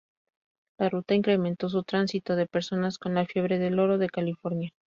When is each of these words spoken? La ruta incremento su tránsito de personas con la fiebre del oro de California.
La 0.79 0.89
ruta 0.89 1.13
incremento 1.13 1.69
su 1.69 1.83
tránsito 1.83 2.35
de 2.35 2.47
personas 2.47 2.97
con 2.97 3.13
la 3.13 3.27
fiebre 3.27 3.59
del 3.59 3.77
oro 3.77 3.99
de 3.99 4.09
California. 4.09 4.71